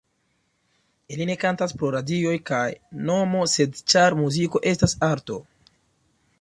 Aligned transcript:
Ili 1.15 1.27
ne 1.31 1.35
kantas 1.43 1.75
pro 1.81 1.91
radioj 1.97 2.33
kaj 2.51 2.63
nomo 3.11 3.45
sed 3.55 3.79
ĉar 3.95 4.19
muziko 4.25 4.67
estas 4.75 4.99
arto. 5.13 5.39